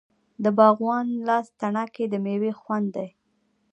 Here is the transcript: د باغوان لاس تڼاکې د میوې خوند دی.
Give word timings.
د 0.43 0.45
باغوان 0.57 1.05
لاس 1.27 1.47
تڼاکې 1.59 2.05
د 2.09 2.15
میوې 2.25 2.51
خوند 2.59 2.87
دی. 2.95 3.09